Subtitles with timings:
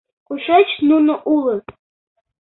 [0.27, 1.65] Кушеч нуно улыт?